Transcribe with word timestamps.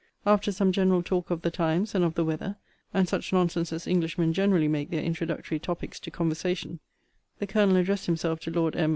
After 0.25 0.51
some 0.51 0.71
general 0.71 1.03
talk 1.03 1.29
of 1.29 1.43
the 1.43 1.51
times, 1.51 1.93
and 1.93 2.03
of 2.03 2.15
the 2.15 2.25
weather, 2.25 2.55
and 2.91 3.07
such 3.07 3.31
nonsense 3.31 3.71
as 3.71 3.87
Englishmen 3.87 4.33
generally 4.33 4.67
make 4.67 4.89
their 4.89 5.03
introductory 5.03 5.59
topics 5.59 5.99
to 5.99 6.09
conversation, 6.09 6.79
the 7.37 7.45
Colonel 7.45 7.75
addressed 7.75 8.07
himself 8.07 8.39
to 8.39 8.49
Lord 8.51 8.75
M. 8.75 8.89